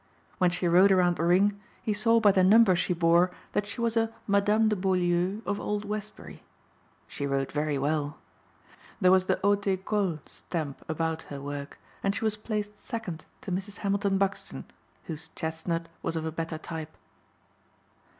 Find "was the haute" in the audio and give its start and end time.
9.11-9.67